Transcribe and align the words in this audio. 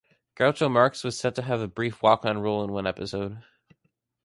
Groucho 0.35 0.67
Marx 0.67 1.03
was 1.03 1.15
set 1.19 1.35
to 1.35 1.43
have 1.43 1.61
a 1.61 1.67
brief 1.67 2.01
walk-on 2.01 2.39
role 2.39 2.63
in 2.63 2.71
one 2.71 2.87
episode. 2.87 3.43